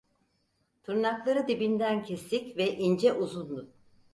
[0.83, 3.71] Tırnakları dibinden kesik ve ince uzundu.